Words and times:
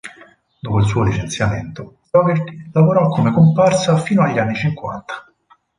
Dopo 0.59 0.79
il 0.79 0.85
suo 0.87 1.03
licenziamento, 1.03 1.99
Dougherty 2.09 2.71
lavorò 2.73 3.07
come 3.09 3.31
comparsa 3.31 3.97
fino 3.97 4.23
agli 4.23 4.39
anni 4.39 4.55
cinquanta. 4.55 5.31